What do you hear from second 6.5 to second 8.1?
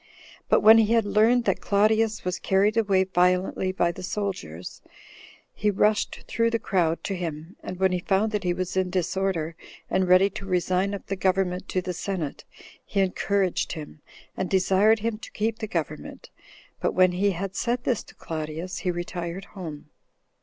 crowd to him, and when he